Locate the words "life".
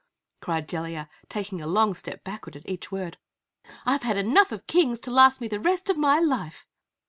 6.19-6.65